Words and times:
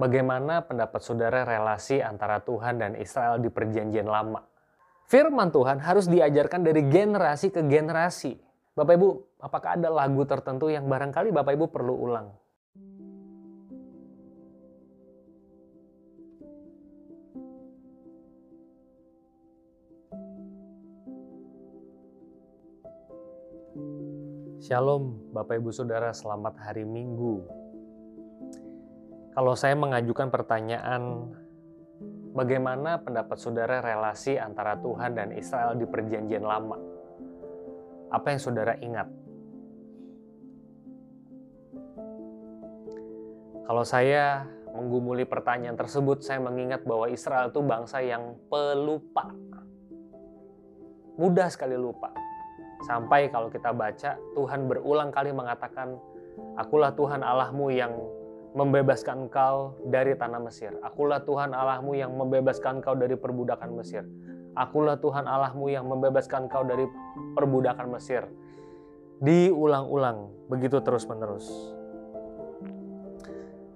Bagaimana 0.00 0.64
pendapat 0.64 1.04
saudara 1.04 1.44
relasi 1.44 2.00
antara 2.00 2.40
Tuhan 2.40 2.80
dan 2.80 2.96
Israel 2.96 3.36
di 3.36 3.52
Perjanjian 3.52 4.08
Lama? 4.08 4.40
Firman 5.04 5.52
Tuhan 5.52 5.76
harus 5.76 6.08
diajarkan 6.08 6.64
dari 6.64 6.88
generasi 6.88 7.52
ke 7.52 7.60
generasi. 7.68 8.32
Bapak 8.72 8.96
Ibu, 8.96 9.08
apakah 9.44 9.76
ada 9.76 9.92
lagu 9.92 10.24
tertentu 10.24 10.72
yang 10.72 10.88
barangkali 10.88 11.36
Bapak 11.36 11.52
Ibu 11.52 11.68
perlu 11.68 12.00
ulang? 12.00 12.32
Shalom, 24.64 25.28
Bapak 25.36 25.60
Ibu 25.60 25.68
Saudara, 25.76 26.08
selamat 26.16 26.56
hari 26.56 26.88
Minggu. 26.88 27.59
Kalau 29.30 29.54
saya 29.54 29.78
mengajukan 29.78 30.28
pertanyaan, 30.28 31.30
bagaimana 32.34 32.98
pendapat 32.98 33.38
saudara 33.38 33.78
relasi 33.78 34.36
antara 34.36 34.74
Tuhan 34.78 35.14
dan 35.14 35.30
Israel 35.34 35.78
di 35.78 35.86
Perjanjian 35.86 36.42
Lama? 36.42 36.78
Apa 38.10 38.34
yang 38.34 38.40
saudara 38.42 38.74
ingat? 38.82 39.06
Kalau 43.70 43.86
saya 43.86 44.50
menggumuli 44.74 45.22
pertanyaan 45.22 45.78
tersebut, 45.78 46.26
saya 46.26 46.42
mengingat 46.42 46.82
bahwa 46.82 47.06
Israel 47.06 47.54
itu 47.54 47.62
bangsa 47.62 48.02
yang 48.02 48.34
pelupa. 48.50 49.30
Mudah 51.14 51.46
sekali 51.52 51.78
lupa 51.78 52.10
Sampai 52.80 53.28
kalau 53.28 53.52
kita 53.52 53.76
baca, 53.76 54.16
Tuhan 54.32 54.64
berulang 54.64 55.12
kali 55.12 55.36
mengatakan, 55.36 56.00
Akulah 56.56 56.96
Tuhan 56.96 57.20
Allahmu 57.20 57.68
yang 57.68 57.92
membebaskan 58.50 59.30
engkau 59.30 59.78
dari 59.86 60.18
tanah 60.18 60.42
Mesir. 60.42 60.74
Akulah 60.82 61.22
Tuhan 61.22 61.54
Allahmu 61.54 61.94
yang 61.94 62.10
membebaskan 62.18 62.82
engkau 62.82 62.98
dari 62.98 63.14
perbudakan 63.14 63.70
Mesir. 63.78 64.02
Akulah 64.58 64.98
Tuhan 64.98 65.30
Allahmu 65.30 65.70
yang 65.70 65.86
membebaskan 65.86 66.50
engkau 66.50 66.66
dari 66.66 66.86
perbudakan 67.38 67.86
Mesir. 67.94 68.26
Diulang-ulang, 69.22 70.50
begitu 70.50 70.82
terus-menerus. 70.82 71.46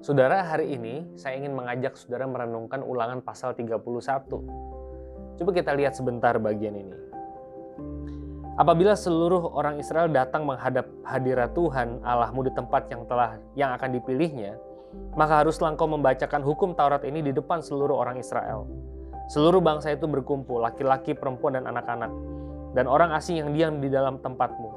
Saudara, 0.05 0.45
hari 0.45 0.75
ini 0.77 1.17
saya 1.17 1.41
ingin 1.41 1.57
mengajak 1.57 1.97
saudara 1.97 2.29
merenungkan 2.29 2.85
ulangan 2.85 3.25
pasal 3.25 3.57
31. 3.57 3.81
Coba 5.41 5.51
kita 5.55 5.73
lihat 5.73 5.97
sebentar 5.97 6.37
bagian 6.37 6.77
ini. 6.77 7.14
Apabila 8.55 8.95
seluruh 8.95 9.51
orang 9.51 9.83
Israel 9.83 10.07
datang 10.07 10.47
menghadap 10.47 10.87
hadirat 11.03 11.59
Tuhan 11.59 11.99
Allahmu 12.07 12.47
di 12.47 12.55
tempat 12.55 12.87
yang 12.87 13.03
telah 13.11 13.43
yang 13.59 13.75
akan 13.75 13.99
dipilihnya, 13.99 14.55
maka 15.19 15.43
haruslah 15.43 15.75
engkau 15.75 15.91
membacakan 15.91 16.39
hukum 16.39 16.71
Taurat 16.79 17.03
ini 17.03 17.19
di 17.19 17.35
depan 17.35 17.59
seluruh 17.59 17.99
orang 17.99 18.15
Israel. 18.23 18.71
Seluruh 19.27 19.59
bangsa 19.59 19.91
itu 19.91 20.07
berkumpul, 20.07 20.63
laki-laki, 20.63 21.19
perempuan, 21.19 21.59
dan 21.59 21.67
anak-anak, 21.67 22.15
dan 22.79 22.87
orang 22.87 23.11
asing 23.19 23.43
yang 23.43 23.51
diam 23.51 23.75
di 23.83 23.91
dalam 23.91 24.23
tempatmu, 24.23 24.71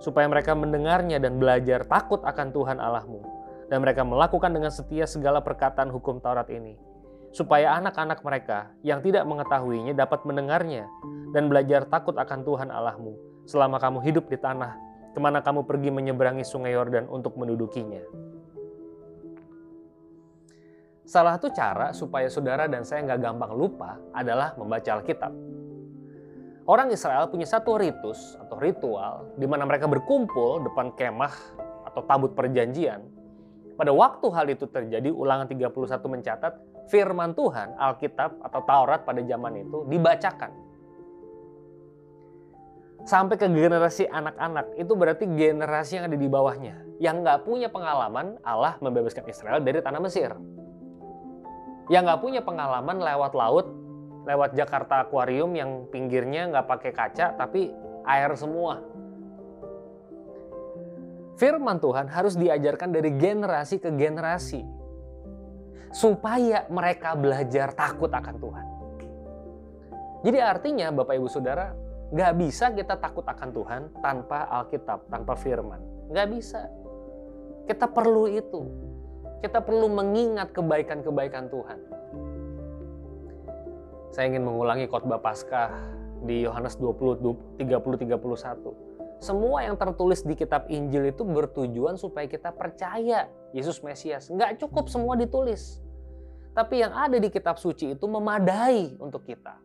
supaya 0.00 0.24
mereka 0.24 0.56
mendengarnya 0.56 1.20
dan 1.20 1.36
belajar 1.36 1.84
takut 1.84 2.24
akan 2.24 2.48
Tuhan 2.48 2.80
Allahmu, 2.80 3.20
dan 3.68 3.84
mereka 3.84 4.08
melakukan 4.08 4.56
dengan 4.56 4.72
setia 4.72 5.04
segala 5.04 5.44
perkataan 5.44 5.92
hukum 5.92 6.16
Taurat 6.16 6.48
ini 6.48 6.87
supaya 7.32 7.76
anak-anak 7.76 8.24
mereka 8.24 8.72
yang 8.80 9.04
tidak 9.04 9.28
mengetahuinya 9.28 9.92
dapat 9.92 10.24
mendengarnya 10.24 10.88
dan 11.36 11.52
belajar 11.52 11.84
takut 11.86 12.16
akan 12.16 12.40
Tuhan 12.44 12.68
Allahmu 12.72 13.44
selama 13.44 13.76
kamu 13.80 14.00
hidup 14.04 14.28
di 14.28 14.36
tanah 14.40 14.76
ke 15.12 15.18
mana 15.20 15.40
kamu 15.40 15.64
pergi 15.64 15.90
menyeberangi 15.90 16.44
sungai 16.44 16.76
Yordan 16.76 17.08
untuk 17.08 17.34
mendudukinya. 17.36 18.04
Salah 21.08 21.40
satu 21.40 21.48
cara 21.56 21.96
supaya 21.96 22.28
saudara 22.28 22.68
dan 22.68 22.84
saya 22.84 23.00
nggak 23.08 23.24
gampang 23.24 23.52
lupa 23.56 23.96
adalah 24.12 24.52
membaca 24.60 25.00
Alkitab. 25.00 25.32
Orang 26.68 26.92
Israel 26.92 27.32
punya 27.32 27.48
satu 27.48 27.80
ritus 27.80 28.36
atau 28.36 28.60
ritual 28.60 29.32
di 29.40 29.48
mana 29.48 29.64
mereka 29.64 29.88
berkumpul 29.88 30.68
depan 30.68 30.92
kemah 30.92 31.32
atau 31.88 32.04
tabut 32.04 32.36
perjanjian. 32.36 33.00
Pada 33.78 33.94
waktu 33.94 34.26
hal 34.34 34.46
itu 34.50 34.66
terjadi, 34.66 35.14
ulangan 35.14 35.46
31 35.46 35.70
mencatat, 36.10 36.52
firman 36.90 37.30
Tuhan, 37.38 37.78
Alkitab 37.78 38.42
atau 38.42 38.60
Taurat 38.66 39.06
pada 39.06 39.22
zaman 39.22 39.62
itu 39.62 39.86
dibacakan. 39.86 40.50
Sampai 43.06 43.38
ke 43.38 43.46
generasi 43.46 44.10
anak-anak, 44.10 44.74
itu 44.74 44.92
berarti 44.98 45.30
generasi 45.30 46.02
yang 46.02 46.10
ada 46.10 46.18
di 46.18 46.26
bawahnya. 46.26 46.74
Yang 46.98 47.16
nggak 47.22 47.40
punya 47.46 47.68
pengalaman 47.70 48.42
Allah 48.42 48.74
membebaskan 48.82 49.22
Israel 49.30 49.62
dari 49.62 49.78
tanah 49.78 50.02
Mesir. 50.02 50.34
Yang 51.86 52.02
nggak 52.02 52.20
punya 52.20 52.42
pengalaman 52.42 52.98
lewat 52.98 53.32
laut, 53.38 53.70
lewat 54.26 54.58
Jakarta 54.58 55.06
Aquarium 55.06 55.54
yang 55.54 55.86
pinggirnya 55.94 56.50
nggak 56.50 56.66
pakai 56.66 56.90
kaca, 56.90 57.38
tapi 57.38 57.70
air 58.10 58.34
semua. 58.34 58.82
Firman 61.38 61.78
Tuhan 61.78 62.10
harus 62.10 62.34
diajarkan 62.34 62.90
dari 62.90 63.14
generasi 63.14 63.78
ke 63.78 63.94
generasi 63.94 64.58
supaya 65.94 66.66
mereka 66.66 67.14
belajar 67.14 67.70
takut 67.78 68.10
akan 68.10 68.36
Tuhan. 68.42 68.66
Jadi 70.26 70.38
artinya 70.42 70.90
Bapak 70.90 71.14
Ibu 71.14 71.30
Saudara, 71.30 71.70
nggak 72.10 72.32
bisa 72.42 72.74
kita 72.74 72.98
takut 72.98 73.22
akan 73.22 73.54
Tuhan 73.54 73.82
tanpa 74.02 74.50
Alkitab, 74.50 75.06
tanpa 75.06 75.38
firman. 75.38 75.78
Nggak 76.10 76.26
bisa. 76.34 76.66
Kita 77.70 77.86
perlu 77.86 78.26
itu. 78.26 78.66
Kita 79.38 79.62
perlu 79.62 79.86
mengingat 79.94 80.50
kebaikan-kebaikan 80.50 81.46
Tuhan. 81.54 81.78
Saya 84.10 84.26
ingin 84.26 84.42
mengulangi 84.42 84.90
khotbah 84.90 85.22
Paskah 85.22 85.70
di 86.26 86.42
Yohanes 86.42 86.74
20, 86.82 87.62
30, 87.62 87.62
31. 87.62 88.87
Semua 89.18 89.66
yang 89.66 89.74
tertulis 89.74 90.22
di 90.22 90.38
kitab 90.38 90.70
Injil 90.70 91.10
itu 91.10 91.26
bertujuan 91.26 91.98
supaya 91.98 92.30
kita 92.30 92.54
percaya 92.54 93.26
Yesus 93.50 93.82
Mesias. 93.82 94.30
Nggak 94.30 94.62
cukup 94.62 94.86
semua 94.86 95.18
ditulis. 95.18 95.82
Tapi 96.54 96.82
yang 96.82 96.94
ada 96.94 97.18
di 97.18 97.26
kitab 97.26 97.58
suci 97.58 97.98
itu 97.98 98.06
memadai 98.06 98.94
untuk 99.02 99.26
kita. 99.26 99.58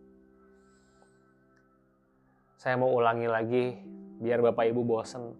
Saya 2.58 2.78
mau 2.82 2.90
ulangi 2.90 3.30
lagi 3.30 3.66
biar 4.22 4.42
Bapak 4.42 4.66
Ibu 4.74 4.82
bosen. 4.82 5.34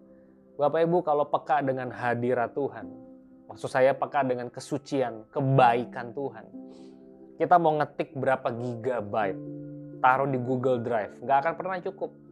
Bapak 0.54 0.86
Ibu 0.86 1.02
kalau 1.02 1.26
peka 1.26 1.62
dengan 1.66 1.90
hadirat 1.90 2.54
Tuhan, 2.54 2.86
maksud 3.50 3.66
saya 3.66 3.94
peka 3.98 4.22
dengan 4.22 4.46
kesucian, 4.46 5.26
kebaikan 5.34 6.14
Tuhan. 6.14 6.46
Kita 7.34 7.58
mau 7.58 7.74
ngetik 7.82 8.14
berapa 8.14 8.46
gigabyte, 8.54 9.42
taruh 9.98 10.30
di 10.30 10.38
Google 10.38 10.78
Drive, 10.86 11.18
nggak 11.18 11.38
akan 11.42 11.54
pernah 11.58 11.78
cukup. 11.82 12.23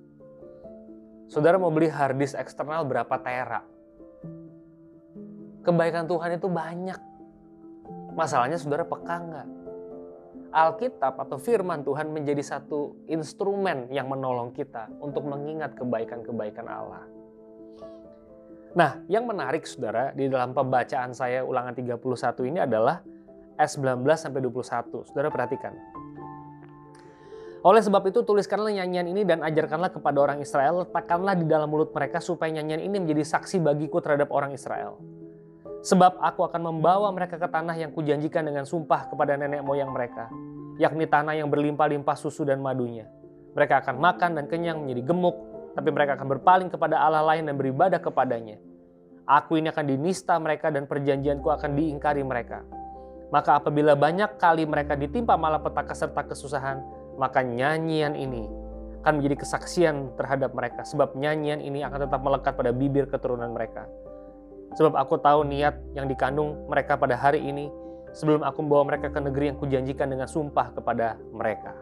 Saudara 1.33 1.57
mau 1.57 1.73
beli 1.73 1.89
hard 1.89 2.21
disk 2.21 2.37
eksternal 2.37 2.85
berapa 2.85 3.17
tera, 3.25 3.65
Kebaikan 5.65 6.05
Tuhan 6.05 6.37
itu 6.37 6.45
banyak. 6.45 7.01
Masalahnya 8.13 8.61
saudara 8.61 8.85
peka 8.85 9.17
nggak? 9.17 9.49
Alkitab 10.53 11.17
atau 11.17 11.41
firman 11.41 11.81
Tuhan 11.81 12.13
menjadi 12.13 12.45
satu 12.45 13.01
instrumen 13.09 13.89
yang 13.89 14.13
menolong 14.13 14.53
kita 14.53 14.93
untuk 15.01 15.25
mengingat 15.25 15.73
kebaikan-kebaikan 15.81 16.69
Allah. 16.69 17.09
Nah, 18.77 19.01
yang 19.09 19.25
menarik 19.25 19.65
saudara 19.65 20.13
di 20.13 20.29
dalam 20.29 20.53
pembacaan 20.53 21.17
saya 21.17 21.41
ulangan 21.49 21.73
31 21.73 21.97
ini 22.45 22.61
adalah 22.61 23.01
s 23.57 23.81
19 23.81 24.05
sampai 24.21 24.45
21. 24.45 25.09
Saudara 25.09 25.33
perhatikan. 25.33 25.73
Oleh 27.63 27.79
sebab 27.79 28.03
itu 28.11 28.27
tuliskanlah 28.27 28.75
nyanyian 28.75 29.07
ini 29.07 29.23
dan 29.23 29.39
ajarkanlah 29.39 29.95
kepada 29.95 30.19
orang 30.19 30.43
Israel, 30.43 30.83
letakkanlah 30.83 31.39
di 31.39 31.47
dalam 31.47 31.71
mulut 31.71 31.95
mereka 31.95 32.19
supaya 32.19 32.51
nyanyian 32.51 32.83
ini 32.83 32.99
menjadi 32.99 33.23
saksi 33.23 33.63
bagiku 33.63 34.03
terhadap 34.03 34.35
orang 34.35 34.51
Israel. 34.51 34.99
Sebab 35.87 36.19
aku 36.19 36.43
akan 36.43 36.59
membawa 36.59 37.07
mereka 37.15 37.39
ke 37.39 37.47
tanah 37.47 37.79
yang 37.79 37.95
kujanjikan 37.95 38.51
dengan 38.51 38.67
sumpah 38.67 39.07
kepada 39.07 39.39
nenek 39.39 39.63
moyang 39.63 39.95
mereka, 39.95 40.27
yakni 40.75 41.07
tanah 41.07 41.39
yang 41.39 41.47
berlimpah-limpah 41.55 42.19
susu 42.19 42.43
dan 42.43 42.59
madunya. 42.59 43.07
Mereka 43.55 43.87
akan 43.87 43.95
makan 43.99 44.31
dan 44.43 44.45
kenyang 44.51 44.83
menjadi 44.83 45.15
gemuk, 45.15 45.37
tapi 45.79 45.95
mereka 45.95 46.19
akan 46.19 46.29
berpaling 46.35 46.69
kepada 46.71 46.99
Allah 46.99 47.23
lain 47.23 47.47
dan 47.47 47.55
beribadah 47.55 48.03
kepadanya. 48.03 48.59
Aku 49.23 49.55
ini 49.55 49.71
akan 49.71 49.87
dinista 49.87 50.35
mereka 50.43 50.67
dan 50.75 50.91
perjanjianku 50.91 51.47
akan 51.47 51.79
diingkari 51.79 52.27
mereka. 52.27 52.67
Maka 53.31 53.63
apabila 53.63 53.95
banyak 53.95 54.35
kali 54.35 54.67
mereka 54.67 54.99
ditimpa 54.99 55.39
malapetaka 55.39 55.95
serta 55.95 56.27
kesusahan, 56.27 57.02
maka 57.21 57.45
nyanyian 57.45 58.17
ini 58.17 58.49
akan 59.03 59.19
menjadi 59.19 59.43
kesaksian 59.43 60.15
terhadap 60.15 60.55
mereka. 60.55 60.87
Sebab 60.87 61.19
nyanyian 61.19 61.59
ini 61.59 61.83
akan 61.83 62.07
tetap 62.07 62.21
melekat 62.23 62.55
pada 62.55 62.71
bibir 62.71 63.11
keturunan 63.11 63.51
mereka 63.51 63.91
Sebab 64.73 64.97
aku 64.97 65.21
tahu 65.21 65.45
niat 65.45 65.77
yang 65.93 66.09
dikandung 66.09 66.65
mereka 66.65 66.97
pada 66.97 67.13
hari 67.13 67.45
ini 67.45 67.69
sebelum 68.17 68.41
aku 68.41 68.65
membawa 68.65 68.97
mereka 68.97 69.13
ke 69.13 69.21
negeri 69.21 69.53
yang 69.53 69.59
kujanjikan 69.61 70.09
dengan 70.09 70.29
sumpah 70.29 70.73
kepada 70.73 71.21
mereka. 71.33 71.77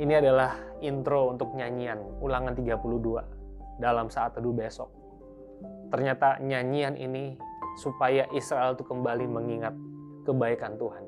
Ini 0.00 0.24
adalah 0.24 0.56
intro 0.80 1.28
untuk 1.28 1.52
nyanyian 1.52 2.00
ulangan 2.24 2.56
32 2.56 2.80
dalam 3.76 4.08
saat 4.08 4.32
teduh 4.32 4.56
besok. 4.56 4.88
Ternyata 5.92 6.40
nyanyian 6.40 6.96
ini 6.96 7.36
supaya 7.76 8.24
Israel 8.32 8.72
itu 8.72 8.88
kembali 8.88 9.28
mengingat 9.28 9.76
kebaikan 10.24 10.80
Tuhan. 10.80 11.04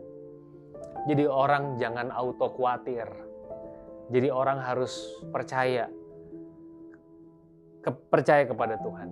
Jadi 1.05 1.25
orang 1.29 1.77
jangan 1.77 2.09
auto 2.09 2.49
khawatir. 2.57 3.05
Jadi 4.09 4.29
orang 4.33 4.61
harus 4.61 4.93
percaya 5.29 5.89
ke, 7.85 7.91
percaya 8.09 8.49
kepada 8.49 8.81
Tuhan. 8.81 9.09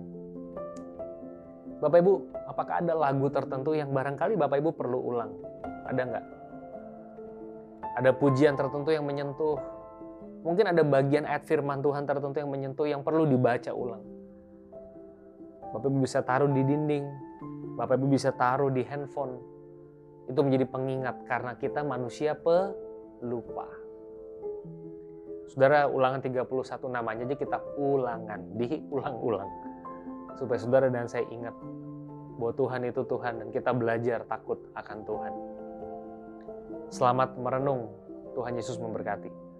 Bapak 1.77 1.99
Ibu, 2.01 2.13
apakah 2.49 2.79
ada 2.81 2.93
lagu 2.95 3.27
tertentu 3.29 3.75
yang 3.77 3.93
barangkali 3.93 4.33
Bapak 4.39 4.57
Ibu 4.57 4.71
perlu 4.73 4.99
ulang? 5.03 5.31
Ada 5.85 6.01
nggak? 6.01 6.25
Ada 8.01 8.09
pujian 8.17 8.57
tertentu 8.57 8.89
yang 8.89 9.05
menyentuh. 9.05 9.59
Mungkin 10.41 10.73
ada 10.73 10.81
bagian 10.81 11.29
ayat 11.29 11.45
firman 11.45 11.83
Tuhan 11.85 12.09
tertentu 12.09 12.41
yang 12.41 12.49
menyentuh 12.49 12.87
yang 12.89 13.05
perlu 13.05 13.29
dibaca 13.29 13.69
ulang. 13.69 14.01
Bapak 15.75 15.87
Ibu 15.91 15.97
bisa 16.01 16.25
taruh 16.25 16.49
di 16.49 16.61
dinding, 16.65 17.05
Bapak 17.77 18.01
Ibu 18.01 18.05
bisa 18.09 18.33
taruh 18.33 18.73
di 18.73 18.81
handphone. 18.81 19.37
Itu 20.27 20.39
menjadi 20.39 20.65
pengingat 20.67 21.27
karena 21.27 21.55
kita 21.59 21.83
manusia 21.83 22.35
pelupa. 22.35 23.67
Saudara 25.51 25.85
ulangan 25.85 26.23
31 26.23 26.49
namanya 26.89 27.23
aja 27.29 27.35
kita 27.37 27.59
ulangan, 27.77 28.41
diulang-ulang. 28.59 29.49
Supaya 30.39 30.59
saudara 30.59 30.87
dan 30.89 31.05
saya 31.05 31.27
ingat 31.29 31.53
bahwa 32.39 32.51
Tuhan 32.57 32.81
itu 32.89 33.01
Tuhan 33.05 33.33
dan 33.37 33.47
kita 33.53 33.71
belajar 33.77 34.25
takut 34.25 34.57
akan 34.73 34.97
Tuhan. 35.05 35.33
Selamat 36.89 37.37
merenung. 37.37 37.93
Tuhan 38.33 38.57
Yesus 38.57 38.81
memberkati. 38.81 39.52